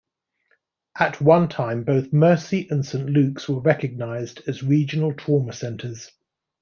[0.99, 6.09] At one time both Mercy and Saint Luke's were recognized as regional trauma centers.